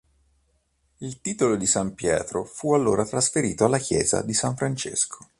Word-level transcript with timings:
Il 0.97 1.21
titolo 1.21 1.55
di 1.55 1.67
San 1.67 1.93
Pietro 1.93 2.43
fu 2.43 2.73
allora 2.73 3.05
trasferito 3.05 3.65
alla 3.65 3.77
chiesa 3.77 4.23
di 4.23 4.33
San 4.33 4.55
Francesco. 4.57 5.29